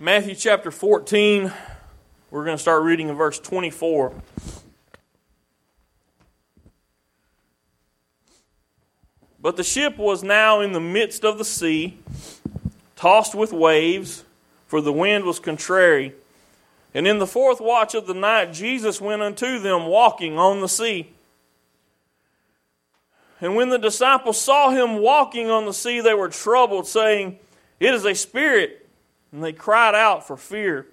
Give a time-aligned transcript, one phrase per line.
[0.00, 1.52] Matthew chapter 14,
[2.30, 4.12] we're going to start reading in verse 24.
[9.42, 11.98] But the ship was now in the midst of the sea,
[12.94, 14.22] tossed with waves,
[14.68, 16.14] for the wind was contrary.
[16.94, 20.68] And in the fourth watch of the night, Jesus went unto them walking on the
[20.68, 21.12] sea.
[23.40, 27.40] And when the disciples saw him walking on the sea, they were troubled, saying,
[27.80, 28.87] It is a spirit.
[29.32, 30.86] And they cried out for fear.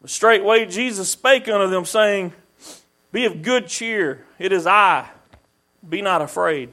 [0.00, 2.32] But straightway Jesus spake unto them, saying,
[3.12, 5.08] Be of good cheer, it is I,
[5.88, 6.70] be not afraid.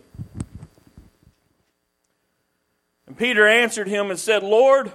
[3.08, 4.92] And Peter answered him and said, Lord,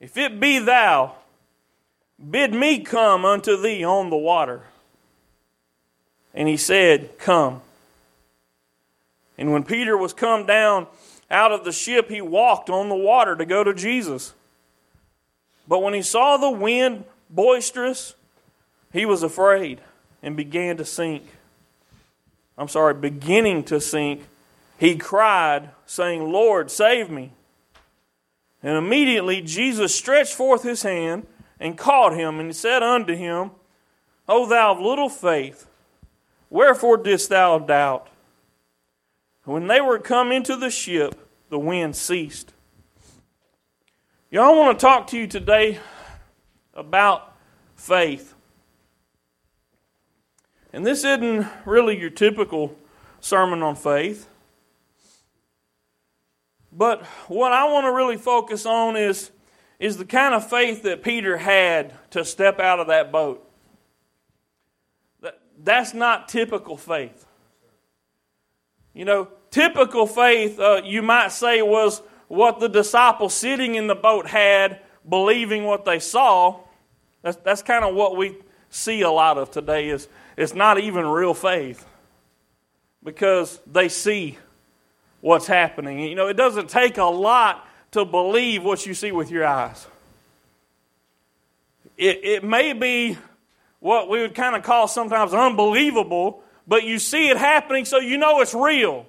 [0.00, 1.14] if it be thou,
[2.30, 4.64] bid me come unto thee on the water.
[6.34, 7.62] And he said, Come.
[9.38, 10.86] And when Peter was come down
[11.30, 14.34] out of the ship, he walked on the water to go to Jesus.
[15.68, 18.14] But when he saw the wind boisterous,
[18.92, 19.80] he was afraid
[20.22, 21.24] and began to sink.
[22.56, 24.22] I'm sorry, beginning to sink,
[24.78, 27.32] he cried, saying, Lord, save me.
[28.62, 31.26] And immediately Jesus stretched forth his hand
[31.60, 33.50] and caught him and said unto him,
[34.28, 35.66] O thou of little faith,
[36.50, 38.08] wherefore didst thou doubt?
[39.46, 41.14] When they were come into the ship,
[41.50, 42.52] the wind ceased.
[44.28, 45.78] Y'all want to talk to you today
[46.74, 47.32] about
[47.76, 48.34] faith.
[50.72, 52.76] And this isn't really your typical
[53.20, 54.28] sermon on faith.
[56.72, 59.30] But what I want to really focus on is,
[59.78, 63.48] is the kind of faith that Peter had to step out of that boat.
[65.20, 67.25] That, that's not typical faith.
[68.96, 73.94] You know, typical faith, uh, you might say, was what the disciples sitting in the
[73.94, 76.60] boat had, believing what they saw.
[77.20, 78.38] That's, that's kind of what we
[78.70, 80.08] see a lot of today is
[80.38, 81.86] it's not even real faith
[83.04, 84.38] because they see
[85.20, 86.00] what's happening.
[86.00, 89.86] You know, it doesn't take a lot to believe what you see with your eyes.
[91.98, 93.18] It, it may be
[93.78, 98.18] what we would kind of call sometimes unbelievable but you see it happening, so you
[98.18, 99.06] know it's real.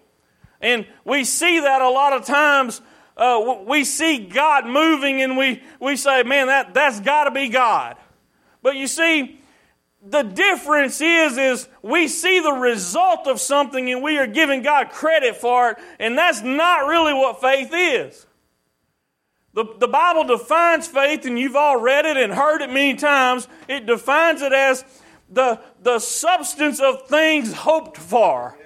[0.61, 2.81] And we see that a lot of times.
[3.15, 7.49] Uh, we see God moving, and we, we say, man, that, that's got to be
[7.49, 7.97] God.
[8.61, 9.41] But you see,
[10.09, 14.89] the difference is is we see the result of something and we are giving God
[14.89, 18.25] credit for it, and that's not really what faith is.
[19.53, 23.47] The, the Bible defines faith, and you've all read it and heard it many times.
[23.67, 24.85] It defines it as
[25.29, 28.57] the, the substance of things hoped for,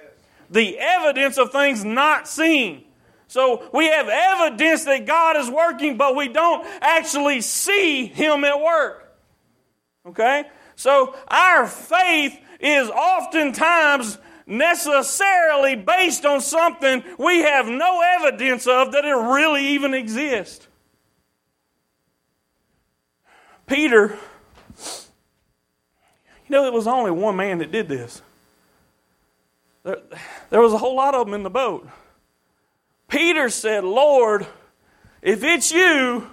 [0.50, 2.84] the evidence of things not seen.
[3.28, 8.60] So we have evidence that God is working, but we don't actually see Him at
[8.60, 9.16] work.
[10.06, 10.44] Okay?
[10.76, 19.04] So our faith is oftentimes necessarily based on something we have no evidence of that
[19.04, 20.68] it really even exists.
[23.66, 24.18] Peter
[26.48, 28.22] you know, it was only one man that did this.
[29.84, 29.98] There,
[30.50, 31.88] there was a whole lot of them in the boat.
[33.08, 34.46] Peter said, Lord,
[35.20, 36.28] if it's you,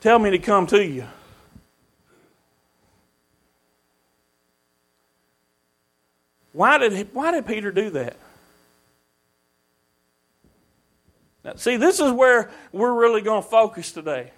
[0.00, 1.06] tell me to come to you.
[6.52, 8.16] Why did, why did Peter do that?
[11.44, 14.30] Now, see, this is where we're really going to focus today.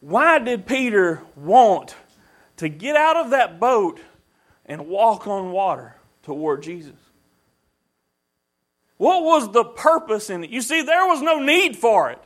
[0.00, 1.94] Why did Peter want
[2.56, 4.00] to get out of that boat
[4.66, 6.96] and walk on water toward Jesus?
[8.96, 10.50] What was the purpose in it?
[10.50, 12.22] You see, there was no need for it.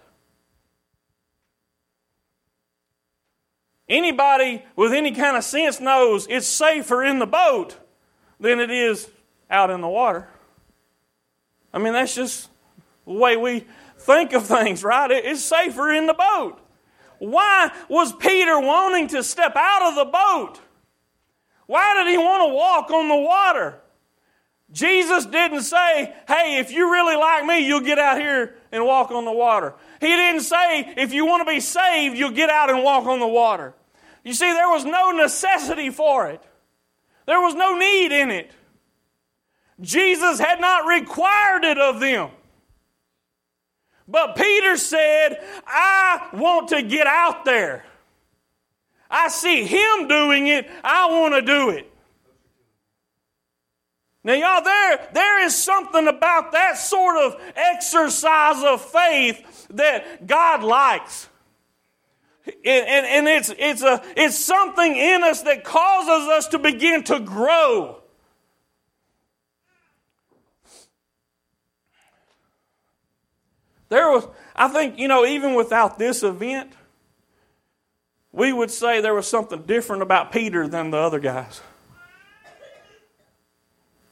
[3.89, 7.77] Anybody with any kind of sense knows it's safer in the boat
[8.41, 9.09] than it is
[9.51, 10.29] out in the water.
[11.73, 12.49] I mean, that's just
[13.05, 13.67] the way we
[13.99, 15.11] think of things, right?
[15.11, 16.61] It's safer in the boat.
[17.31, 20.61] Why was Peter wanting to step out of the boat?
[21.67, 23.81] Why did he want to walk on the water?
[24.71, 29.13] Jesus didn't say, hey, if you really like me, you'll get out here and walk
[29.13, 29.75] on the water.
[30.01, 33.21] He didn't say, if you want to be saved, you'll get out and walk on
[33.21, 33.73] the water.
[34.25, 36.43] You see, there was no necessity for it,
[37.27, 38.51] there was no need in it.
[39.81, 42.31] Jesus had not required it of them.
[44.07, 47.85] But Peter said, I want to get out there.
[49.11, 50.69] I see him doing it.
[50.83, 51.91] I want to do it.
[54.25, 60.63] Now, y'all, there, there is something about that sort of exercise of faith that God
[60.63, 61.29] likes.
[62.47, 67.03] And, and, and it's, it's, a, it's something in us that causes us to begin
[67.05, 68.01] to grow.
[73.95, 74.27] There was,
[74.57, 76.73] I think, you know, even without this event,
[78.33, 81.61] we would say there was something different about Peter than the other guys.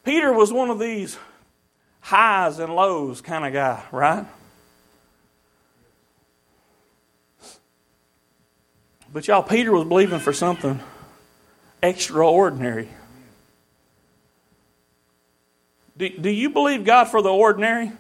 [0.05, 1.19] Peter was one of these
[1.99, 4.25] highs and lows kind of guy, right?
[9.12, 10.79] But y'all, Peter was believing for something
[11.82, 12.88] extraordinary.
[15.96, 17.90] Do, do you believe God for the ordinary?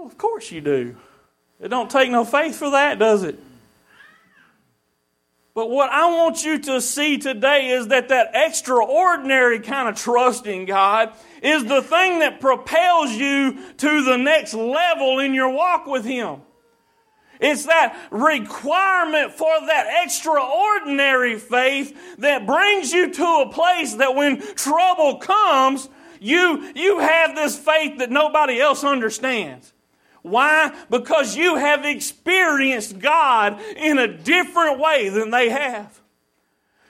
[0.00, 0.96] Well, of course you do.
[1.60, 3.38] It don't take no faith for that, does it?
[5.54, 10.46] But what I want you to see today is that that extraordinary kind of trust
[10.46, 11.12] in God
[11.42, 16.40] is the thing that propels you to the next level in your walk with Him.
[17.38, 24.40] It's that requirement for that extraordinary faith that brings you to a place that when
[24.54, 29.74] trouble comes, you, you have this faith that nobody else understands.
[30.22, 30.74] Why?
[30.90, 36.00] Because you have experienced God in a different way than they have.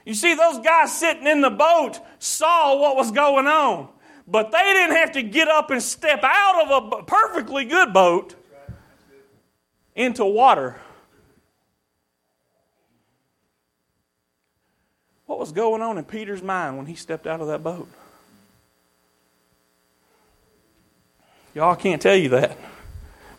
[0.05, 3.89] You see, those guys sitting in the boat saw what was going on,
[4.27, 8.35] but they didn't have to get up and step out of a perfectly good boat
[9.95, 10.77] into water.
[15.27, 17.89] What was going on in Peter's mind when he stepped out of that boat?
[21.55, 22.57] Y'all can't tell you that.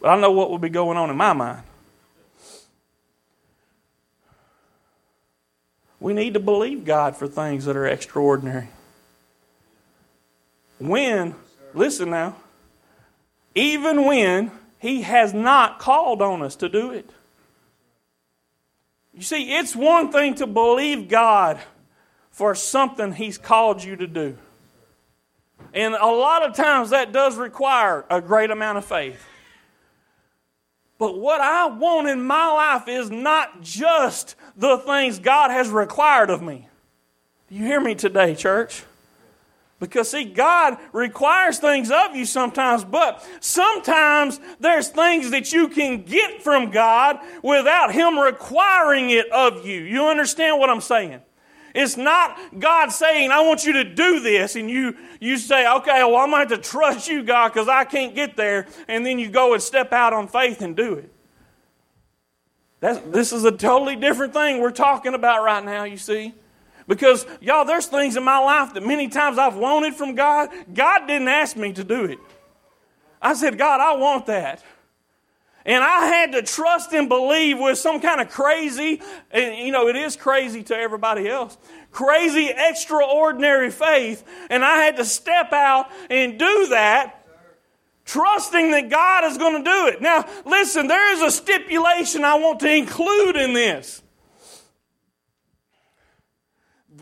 [0.02, 1.64] But I know what would be going on in my mind.
[6.00, 8.70] We need to believe God for things that are extraordinary.
[10.80, 11.36] When,
[11.76, 12.36] listen now,
[13.54, 14.52] even when
[14.82, 17.08] he has not called on us to do it.
[19.14, 21.60] You see, it's one thing to believe God
[22.32, 24.38] for something He's called you to do.
[25.72, 29.24] And a lot of times that does require a great amount of faith.
[31.02, 36.30] But what I want in my life is not just the things God has required
[36.30, 36.68] of me.
[37.50, 38.84] Do you hear me today, church?
[39.80, 46.04] Because, see, God requires things of you sometimes, but sometimes there's things that you can
[46.04, 49.82] get from God without Him requiring it of you.
[49.82, 51.20] You understand what I'm saying?
[51.74, 56.04] It's not God saying, I want you to do this, and you, you say, okay,
[56.04, 59.06] well, I'm going to have to trust you, God, because I can't get there, and
[59.06, 61.12] then you go and step out on faith and do it.
[62.82, 66.34] That's, this is a totally different thing we're talking about right now, you see.
[66.88, 70.50] Because, y'all, there's things in my life that many times I've wanted from God.
[70.74, 72.20] God didn't ask me to do it.
[73.22, 74.64] I said, God, I want that.
[75.66, 79.88] And I had to trust and believe with some kind of crazy, and you know,
[79.88, 81.58] it is crazy to everybody else,
[81.92, 84.24] crazy, extraordinary faith.
[84.50, 87.26] And I had to step out and do that,
[88.06, 90.02] trusting that God is going to do it.
[90.02, 94.02] Now, listen, there is a stipulation I want to include in this.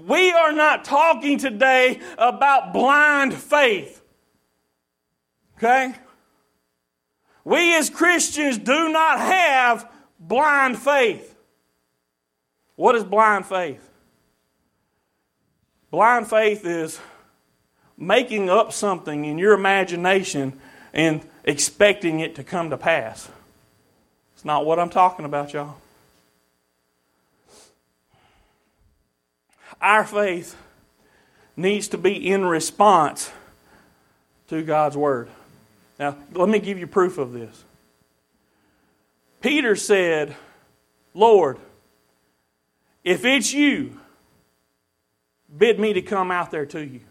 [0.05, 4.01] We are not talking today about blind faith.
[5.57, 5.93] Okay?
[7.43, 9.89] We as Christians do not have
[10.19, 11.35] blind faith.
[12.75, 13.89] What is blind faith?
[15.91, 16.99] Blind faith is
[17.97, 20.59] making up something in your imagination
[20.93, 23.29] and expecting it to come to pass.
[24.35, 25.75] It's not what I'm talking about, y'all.
[29.81, 30.55] Our faith
[31.55, 33.31] needs to be in response
[34.47, 35.29] to God's Word.
[35.99, 37.65] Now, let me give you proof of this.
[39.41, 40.35] Peter said,
[41.13, 41.59] Lord,
[43.03, 43.99] if it's you,
[45.55, 47.01] bid me to come out there to you.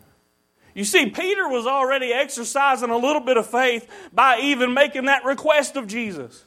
[0.75, 5.25] You see, Peter was already exercising a little bit of faith by even making that
[5.25, 6.45] request of Jesus.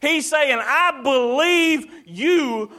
[0.00, 2.70] He's saying, I believe you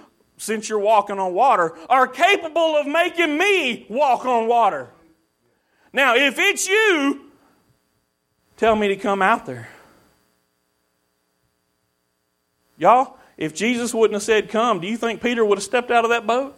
[0.42, 4.90] since you're walking on water, are capable of making me walk on water.
[5.94, 7.31] Now, if it's you,
[8.62, 9.68] tell me to come out there.
[12.78, 16.06] Y'all, if Jesus wouldn't have said come, do you think Peter would have stepped out
[16.06, 16.56] of that boat?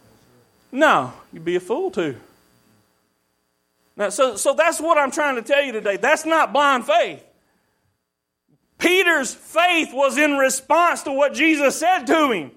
[0.70, 2.18] No, you'd be a fool to.
[3.96, 5.96] Now, so, so that's what I'm trying to tell you today.
[5.96, 7.24] That's not blind faith.
[8.78, 12.52] Peter's faith was in response to what Jesus said to him.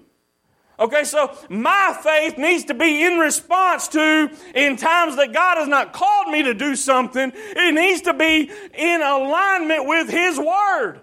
[0.79, 5.67] Okay, so my faith needs to be in response to, in times that God has
[5.67, 11.01] not called me to do something, it needs to be in alignment with His Word.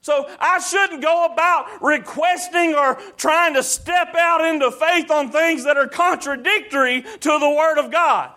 [0.00, 5.64] So I shouldn't go about requesting or trying to step out into faith on things
[5.64, 8.32] that are contradictory to the Word of God.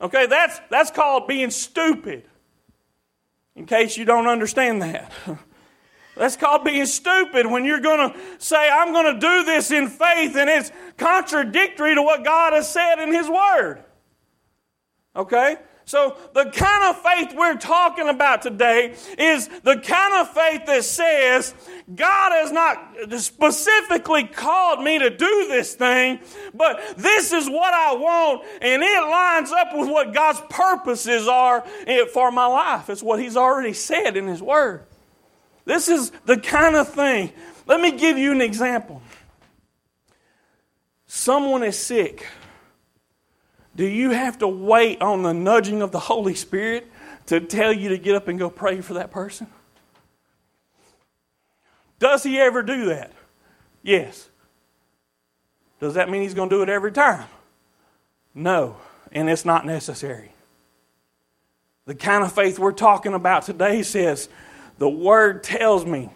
[0.00, 2.24] Okay, that's, that's called being stupid.
[3.54, 5.12] In case you don't understand that.
[6.16, 9.88] That's called being stupid when you're going to say, I'm going to do this in
[9.88, 13.84] faith and it's contradictory to what God has said in His Word.
[15.14, 15.56] Okay?
[15.88, 20.82] So, the kind of faith we're talking about today is the kind of faith that
[20.82, 21.54] says,
[21.94, 26.18] God has not specifically called me to do this thing,
[26.52, 31.64] but this is what I want, and it lines up with what God's purposes are
[31.86, 32.90] eh, for my life.
[32.90, 34.86] It's what He's already said in His Word.
[35.66, 37.32] This is the kind of thing.
[37.66, 39.02] Let me give you an example.
[41.06, 42.26] Someone is sick.
[43.74, 46.90] Do you have to wait on the nudging of the Holy Spirit
[47.26, 49.48] to tell you to get up and go pray for that person?
[51.98, 53.12] Does he ever do that?
[53.82, 54.28] Yes.
[55.80, 57.26] Does that mean he's going to do it every time?
[58.34, 58.76] No,
[59.12, 60.32] and it's not necessary.
[61.86, 64.28] The kind of faith we're talking about today says,
[64.78, 66.10] the Word tells me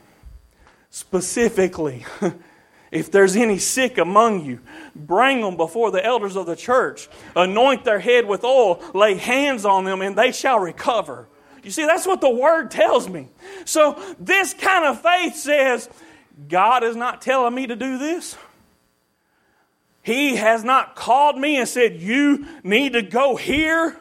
[0.90, 2.04] specifically
[2.90, 4.60] if there's any sick among you,
[4.94, 9.64] bring them before the elders of the church, anoint their head with oil, lay hands
[9.64, 11.28] on them, and they shall recover.
[11.62, 13.28] You see, that's what the Word tells me.
[13.64, 15.88] So, this kind of faith says,
[16.48, 18.36] God is not telling me to do this.
[20.02, 23.96] He has not called me and said, You need to go here.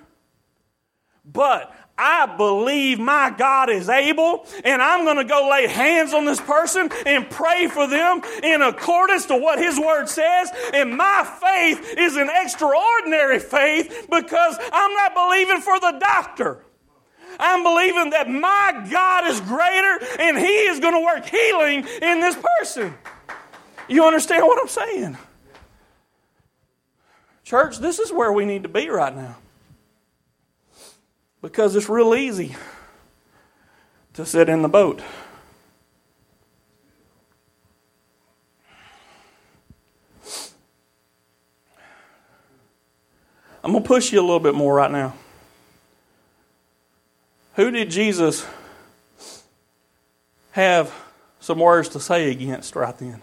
[1.25, 6.23] But I believe my God is able, and I'm going to go lay hands on
[6.23, 10.49] this person and pray for them in accordance to what His Word says.
[10.73, 16.63] And my faith is an extraordinary faith because I'm not believing for the doctor.
[17.37, 22.21] I'm believing that my God is greater and He is going to work healing in
[22.21, 22.93] this person.
[23.89, 25.17] You understand what I'm saying?
[27.43, 29.35] Church, this is where we need to be right now.
[31.41, 32.55] Because it's real easy
[34.13, 35.01] to sit in the boat.
[43.63, 45.13] I'm going to push you a little bit more right now.
[47.55, 48.45] Who did Jesus
[50.51, 50.93] have
[51.39, 53.21] some words to say against right then?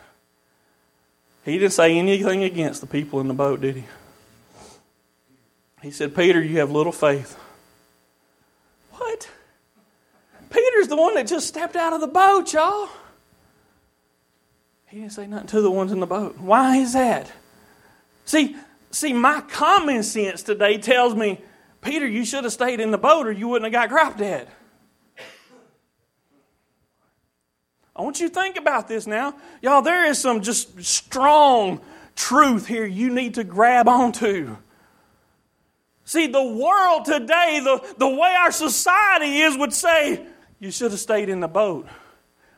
[1.45, 3.85] He didn't say anything against the people in the boat, did he?
[5.83, 7.39] He said, Peter, you have little faith.
[10.89, 12.89] The one that just stepped out of the boat, y'all.
[14.87, 16.39] He didn't say nothing to the ones in the boat.
[16.39, 17.31] Why is that?
[18.25, 18.57] See,
[18.91, 21.41] see, my common sense today tells me,
[21.81, 24.49] Peter, you should have stayed in the boat or you wouldn't have got dropped dead.
[27.95, 29.35] I want you to think about this now.
[29.63, 31.81] Y'all, there is some just strong
[32.15, 34.57] truth here you need to grab onto.
[36.05, 40.25] See, the world today, the, the way our society is, would say,
[40.59, 41.87] you should have stayed in the boat.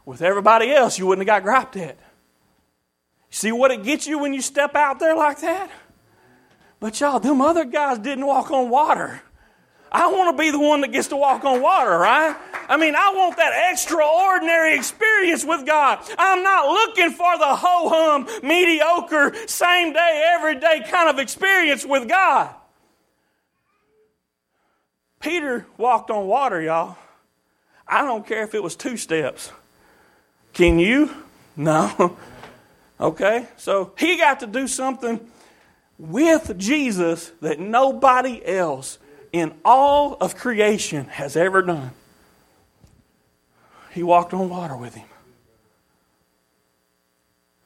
[0.05, 1.99] With everybody else, you wouldn't have got dropped at.
[3.31, 5.71] See what it gets you when you step out there like that?
[6.81, 9.21] But y'all, them other guys didn't walk on water.
[9.91, 12.37] I want to be the one that gets to walk on water, right?
[12.69, 15.99] I mean, I want that extraordinary experience with God.
[16.19, 21.87] I'm not looking for the ho hum, mediocre, same day, every day kind of experience
[21.87, 22.55] with God.
[25.21, 26.97] Peter walked on water, y'all.
[27.89, 29.51] I don't care if it was two steps.
[30.53, 31.11] Can you?
[31.57, 32.17] No.
[33.01, 33.47] okay?
[33.57, 35.21] So he got to do something
[35.99, 38.99] with Jesus that nobody else
[39.33, 41.91] in all of creation has ever done.
[43.93, 45.09] He walked on water with him.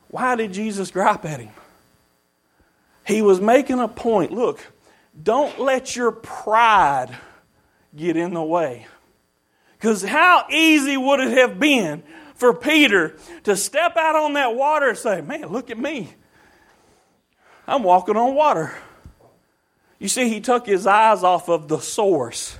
[0.09, 1.53] Why did Jesus gripe at him?
[3.07, 4.31] He was making a point.
[4.31, 4.61] Look,
[5.21, 7.17] don't let your pride
[7.97, 8.87] get in the way.
[9.83, 12.05] Because how easy would it have been
[12.37, 16.09] for Peter to step out on that water and say, Man, look at me.
[17.67, 18.73] I'm walking on water.
[19.99, 22.57] You see, he took his eyes off of the source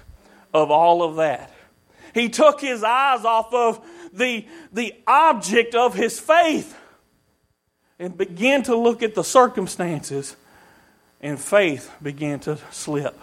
[0.53, 1.55] of all of that.
[2.13, 6.77] He took his eyes off of the, the object of his faith
[8.01, 10.35] and began to look at the circumstances,
[11.21, 13.17] and faith began to slip.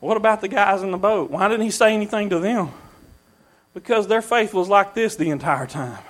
[0.00, 1.30] What about the guys in the boat?
[1.30, 2.70] Why didn't he say anything to them?
[3.74, 6.02] Because their faith was like this the entire time.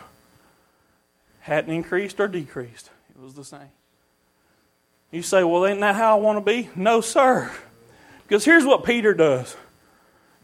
[1.40, 2.90] Hadn't increased or decreased.
[3.10, 3.70] It was the same.
[5.10, 6.68] You say, well, ain't that how I want to be?
[6.74, 7.50] No, sir.
[8.22, 9.56] Because here's what Peter does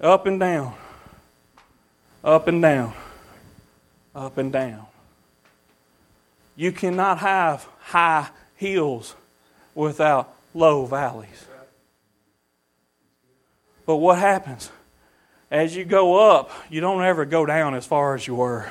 [0.01, 0.75] up and down,
[2.23, 2.93] up and down,
[4.15, 4.87] up and down.
[6.55, 9.17] You cannot have high hills
[9.75, 11.47] without low valleys.
[13.87, 14.71] But what happens?
[15.51, 18.71] As you go up, you don't ever go down as far as you were.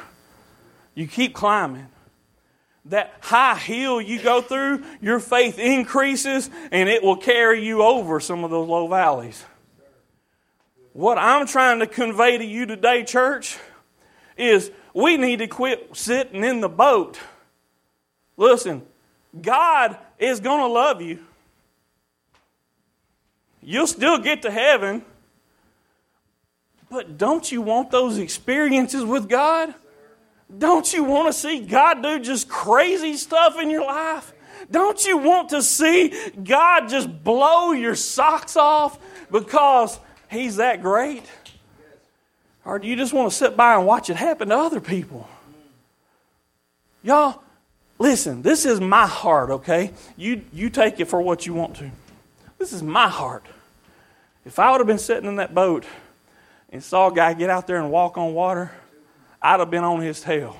[0.95, 1.87] You keep climbing.
[2.85, 8.19] That high hill you go through, your faith increases and it will carry you over
[8.19, 9.45] some of those low valleys.
[10.93, 13.57] What I'm trying to convey to you today, church,
[14.35, 17.19] is we need to quit sitting in the boat.
[18.35, 18.81] Listen,
[19.39, 21.19] God is going to love you.
[23.61, 25.03] You'll still get to heaven.
[26.89, 29.73] But don't you want those experiences with God?
[30.57, 34.33] Don't you want to see God do just crazy stuff in your life?
[34.69, 36.13] Don't you want to see
[36.43, 38.99] God just blow your socks off
[39.31, 39.99] because
[40.29, 41.23] He's that great?
[42.65, 45.27] Or do you just want to sit by and watch it happen to other people?
[47.03, 47.41] Y'all,
[47.97, 49.91] listen, this is my heart, okay?
[50.15, 51.89] You, you take it for what you want to.
[52.61, 53.43] This is my heart.
[54.45, 55.83] If I would have been sitting in that boat
[56.69, 58.71] and saw a guy get out there and walk on water,
[59.41, 60.55] I'd have been on his tail.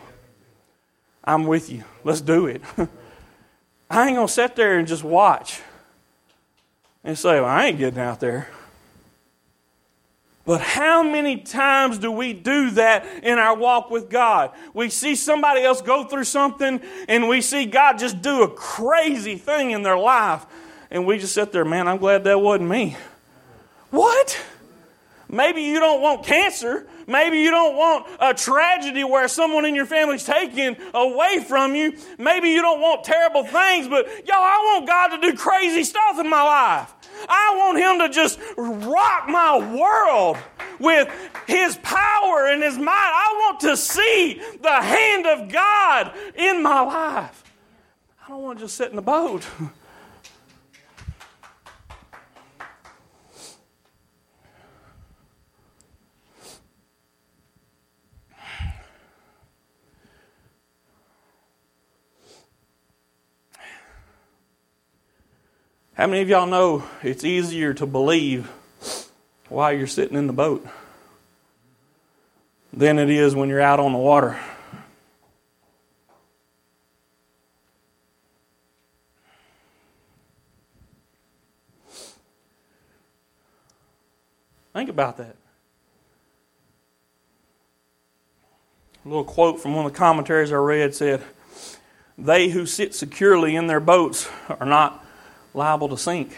[1.24, 1.84] I'm with you.
[2.04, 2.64] Let's do it.
[3.92, 5.62] I ain't going to sit there and just watch
[7.04, 8.50] and say, well, I ain't getting out there.
[10.44, 14.54] But how many times do we do that in our walk with God?
[14.74, 19.36] We see somebody else go through something and we see God just do a crazy
[19.36, 20.48] thing in their life.
[20.92, 22.98] And we just sit there, man, I'm glad that wasn't me.
[23.90, 24.40] What?
[25.30, 26.86] Maybe you don't want cancer.
[27.08, 31.98] Maybe you don't want a tragedy where someone in your family's taken away from you.
[32.18, 36.20] Maybe you don't want terrible things, but yo, I want God to do crazy stuff
[36.20, 36.94] in my life.
[37.30, 40.38] I want Him to just rock my world
[40.80, 41.10] with
[41.48, 42.92] His power and His might.
[42.92, 47.44] I want to see the hand of God in my life.
[48.26, 49.46] I don't want to just sit in the boat.
[65.94, 68.50] How many of y'all know it's easier to believe
[69.50, 70.66] while you're sitting in the boat
[72.72, 74.40] than it is when you're out on the water?
[84.74, 85.36] Think about that.
[89.04, 91.22] A little quote from one of the commentaries I read said,
[92.18, 95.06] They who sit securely in their boats are not
[95.54, 96.36] liable to sink.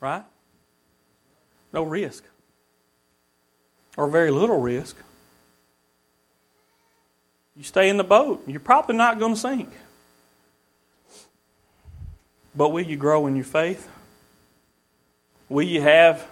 [0.00, 0.24] Right?
[1.72, 2.24] No risk.
[3.96, 4.96] Or very little risk.
[7.56, 9.68] You stay in the boat, you're probably not going to sink.
[12.54, 13.88] But will you grow in your faith?
[15.48, 16.26] Will you have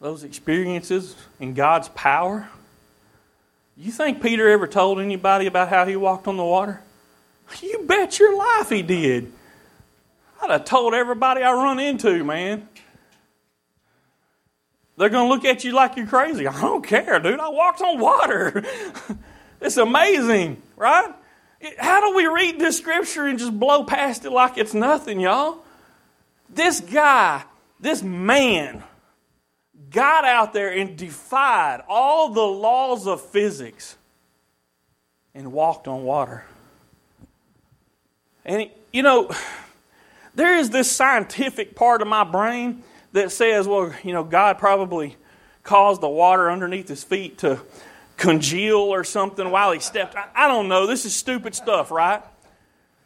[0.00, 2.48] those experiences in God's power?
[3.76, 6.82] You think Peter ever told anybody about how he walked on the water?
[7.60, 9.32] You bet your life he did.
[10.42, 12.68] I'd have told everybody I run into, man.
[14.96, 16.46] They're going to look at you like you're crazy.
[16.46, 17.38] I don't care, dude.
[17.38, 18.64] I walked on water.
[19.60, 21.14] it's amazing, right?
[21.78, 25.58] How do we read this scripture and just blow past it like it's nothing, y'all?
[26.48, 27.42] This guy,
[27.80, 28.82] this man,
[29.90, 33.96] got out there and defied all the laws of physics
[35.34, 36.44] and walked on water.
[38.46, 39.30] And, you know,
[40.36, 45.16] there is this scientific part of my brain that says, well, you know, God probably
[45.64, 47.60] caused the water underneath his feet to
[48.16, 50.14] congeal or something while he stepped.
[50.14, 50.86] I, I don't know.
[50.86, 52.22] This is stupid stuff, right?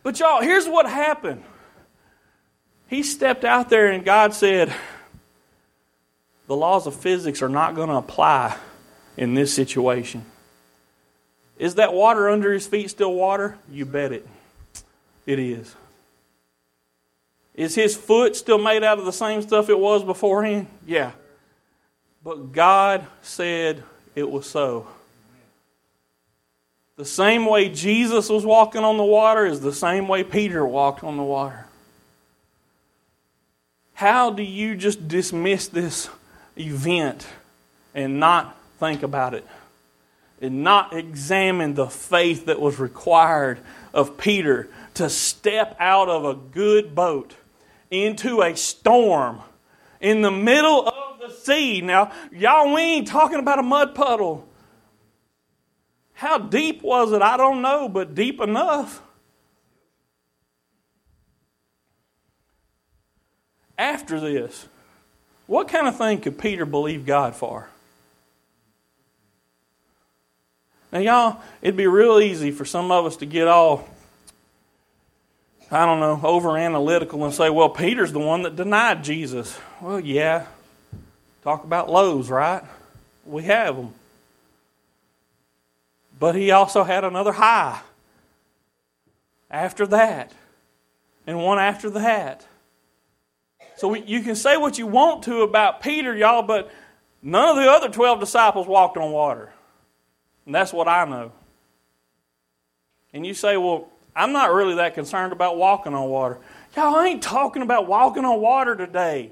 [0.02, 1.42] But, y'all, here's what happened.
[2.88, 4.72] He stepped out there and God said,
[6.48, 8.56] the laws of physics are not going to apply
[9.16, 10.26] in this situation.
[11.56, 13.56] Is that water under his feet still water?
[13.70, 14.26] You bet it.
[15.30, 15.76] It is.
[17.54, 20.66] Is his foot still made out of the same stuff it was beforehand?
[20.84, 21.12] Yeah.
[22.24, 23.84] But God said
[24.16, 24.88] it was so.
[26.96, 31.04] The same way Jesus was walking on the water is the same way Peter walked
[31.04, 31.64] on the water.
[33.94, 36.10] How do you just dismiss this
[36.58, 37.24] event
[37.94, 39.46] and not think about it
[40.40, 43.60] and not examine the faith that was required
[43.94, 44.68] of Peter
[45.00, 47.34] to step out of a good boat
[47.90, 49.40] into a storm
[49.98, 51.80] in the middle of the sea.
[51.80, 54.46] Now, y'all, we ain't talking about a mud puddle.
[56.12, 57.22] How deep was it?
[57.22, 59.00] I don't know, but deep enough.
[63.78, 64.68] After this,
[65.46, 67.70] what kind of thing could Peter believe God for?
[70.92, 73.88] Now, y'all, it'd be real easy for some of us to get all,
[75.70, 79.56] I don't know, over analytical and say, well, Peter's the one that denied Jesus.
[79.80, 80.46] Well, yeah.
[81.42, 82.62] Talk about lows, right?
[83.24, 83.94] We have them.
[86.18, 87.80] But he also had another high
[89.50, 90.32] after that,
[91.26, 92.46] and one after that.
[93.76, 96.70] So we, you can say what you want to about Peter, y'all, but
[97.22, 99.50] none of the other 12 disciples walked on water.
[100.44, 101.32] And that's what I know.
[103.12, 103.88] And you say, well,
[104.20, 106.38] I'm not really that concerned about walking on water.
[106.76, 109.30] Y'all, I ain't talking about walking on water today.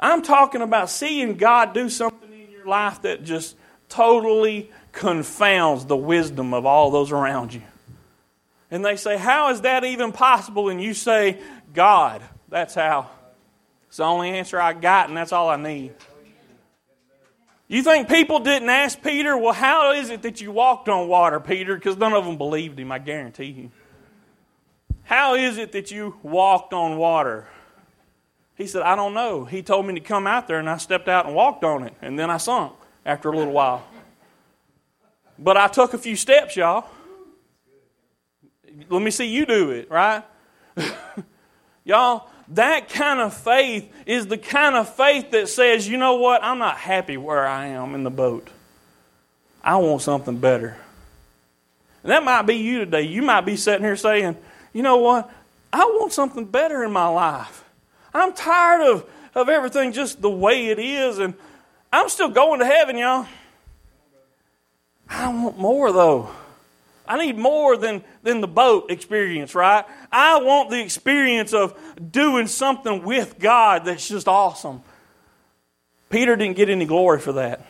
[0.00, 3.54] I'm talking about seeing God do something in your life that just
[3.90, 7.60] totally confounds the wisdom of all those around you.
[8.70, 10.70] And they say, How is that even possible?
[10.70, 11.38] And you say,
[11.74, 12.22] God.
[12.48, 13.10] That's how.
[13.88, 15.92] It's the only answer I got, and that's all I need.
[17.68, 21.40] You think people didn't ask Peter, well, how is it that you walked on water,
[21.40, 21.74] Peter?
[21.74, 23.70] Because none of them believed him, I guarantee you.
[25.12, 27.46] How is it that you walked on water?
[28.56, 29.44] He said, I don't know.
[29.44, 31.92] He told me to come out there, and I stepped out and walked on it,
[32.00, 32.72] and then I sunk
[33.04, 33.84] after a little while.
[35.38, 36.86] But I took a few steps, y'all.
[38.88, 40.24] Let me see you do it, right?
[41.84, 46.42] y'all, that kind of faith is the kind of faith that says, you know what,
[46.42, 48.48] I'm not happy where I am in the boat.
[49.62, 50.78] I want something better.
[52.02, 53.02] And that might be you today.
[53.02, 54.38] You might be sitting here saying,
[54.72, 55.30] you know what,
[55.72, 57.64] I want something better in my life.
[58.14, 61.34] I'm tired of, of everything just the way it is, and
[61.92, 63.26] I'm still going to heaven, y'all.
[65.08, 66.30] I want more, though.
[67.06, 69.84] I need more than, than the boat experience, right?
[70.10, 71.78] I want the experience of
[72.10, 74.82] doing something with God that's just awesome.
[76.08, 77.66] Peter didn't get any glory for that.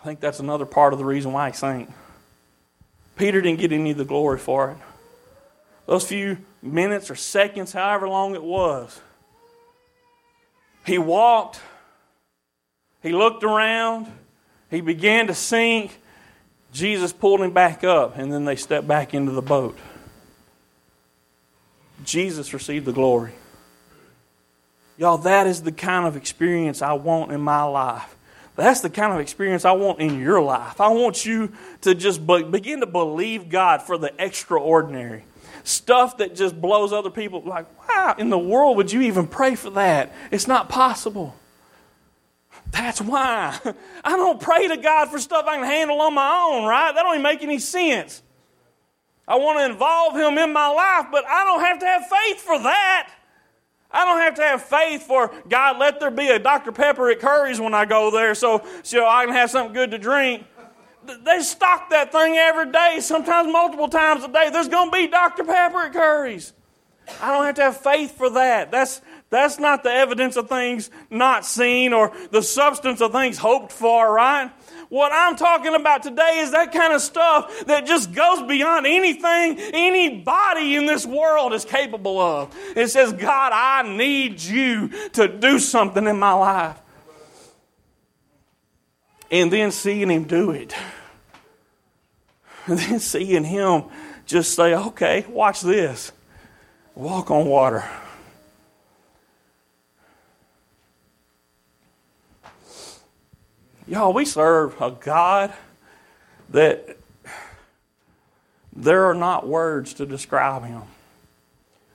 [0.00, 1.90] I think that's another part of the reason why he sank.
[3.16, 4.76] Peter didn't get any of the glory for it.
[5.92, 8.98] Those few minutes or seconds, however long it was,
[10.86, 11.60] he walked,
[13.02, 14.06] he looked around,
[14.70, 15.94] he began to sink,
[16.72, 19.76] Jesus pulled him back up, and then they stepped back into the boat.
[22.06, 23.32] Jesus received the glory.
[24.96, 28.16] Y'all, that is the kind of experience I want in my life.
[28.56, 30.80] That's the kind of experience I want in your life.
[30.80, 31.52] I want you
[31.82, 35.24] to just begin to believe God for the extraordinary.
[35.64, 39.54] Stuff that just blows other people like, wow, in the world would you even pray
[39.54, 40.12] for that?
[40.30, 41.36] It's not possible.
[42.70, 43.58] That's why.
[44.04, 46.92] I don't pray to God for stuff I can handle on my own, right?
[46.92, 48.22] That don't even make any sense.
[49.28, 52.40] I want to involve Him in my life, but I don't have to have faith
[52.40, 53.10] for that.
[53.92, 56.72] I don't have to have faith for God, let there be a Dr.
[56.72, 59.98] Pepper at Curry's when I go there so, so I can have something good to
[59.98, 60.46] drink.
[61.24, 64.50] They stock that thing every day, sometimes multiple times a day.
[64.50, 65.44] There's going to be Dr.
[65.44, 66.52] Pepper at Curry's.
[67.20, 68.70] I don't have to have faith for that.
[68.70, 73.72] That's, that's not the evidence of things not seen or the substance of things hoped
[73.72, 74.50] for, right?
[74.88, 79.58] What I'm talking about today is that kind of stuff that just goes beyond anything
[79.58, 82.54] anybody in this world is capable of.
[82.76, 86.81] It says, God, I need you to do something in my life.
[89.32, 90.74] And then seeing Him do it.
[92.66, 93.84] And then seeing Him
[94.26, 96.12] just say, okay, watch this.
[96.94, 97.84] Walk on water.
[103.86, 105.52] Y'all, we serve a God
[106.50, 106.96] that
[108.74, 110.82] there are not words to describe him.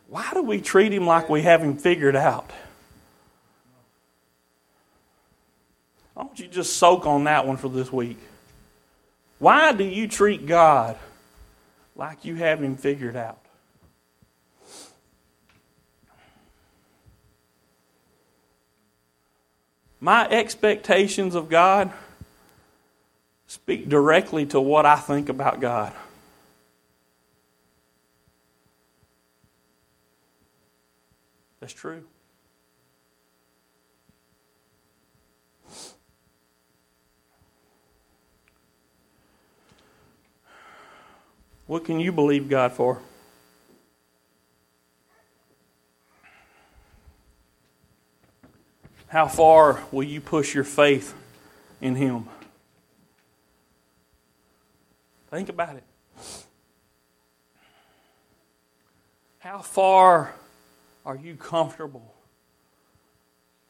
[0.08, 2.52] Why do we treat him like we have him figured out?
[6.38, 8.20] Want you just soak on that one for this week.
[9.40, 10.96] Why do you treat God
[11.96, 13.40] like you have him figured out?
[20.00, 21.92] My expectations of God
[23.48, 25.92] speak directly to what I think about God.
[31.60, 32.04] That's true.
[41.68, 43.02] What can you believe God for?
[49.08, 51.14] How far will you push your faith
[51.82, 52.28] in Him?
[55.30, 55.84] Think about it.
[59.40, 60.34] How far
[61.06, 62.14] are you comfortable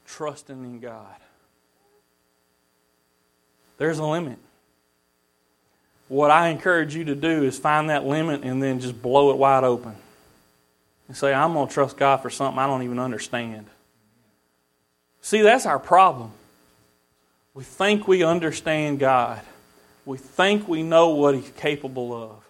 [0.06, 1.16] trusting in God?
[3.78, 4.40] There's a limit.
[6.08, 9.38] What I encourage you to do is find that limit and then just blow it
[9.38, 9.96] wide open.
[11.08, 13.68] And say, I'm going to trust God for something I don't even understand.
[15.22, 16.32] See, that's our problem.
[17.54, 19.42] We think we understand God.
[20.06, 22.48] We think we know what He's capable of.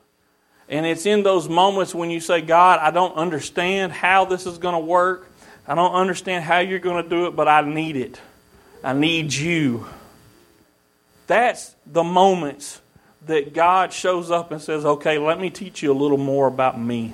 [0.69, 4.57] And it's in those moments when you say, God, I don't understand how this is
[4.57, 5.31] going to work.
[5.67, 8.19] I don't understand how you're going to do it, but I need it.
[8.83, 9.87] I need you.
[11.25, 12.81] That's the moments
[13.27, 16.79] that God shows up and says, okay, let me teach you a little more about
[16.79, 17.13] me.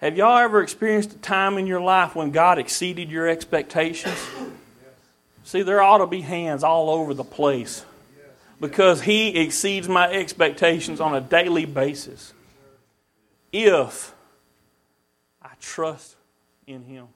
[0.00, 4.18] Have y'all ever experienced a time in your life when God exceeded your expectations?
[5.44, 7.84] See, there ought to be hands all over the place
[8.60, 12.32] because He exceeds my expectations on a daily basis.
[13.52, 14.14] If
[15.40, 16.16] I trust
[16.66, 17.06] in Him.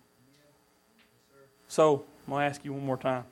[1.67, 3.25] So, I'm going to ask you one more time.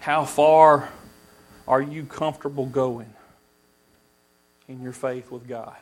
[0.00, 0.88] How far
[1.68, 3.12] are you comfortable going
[4.66, 5.76] in your faith with God?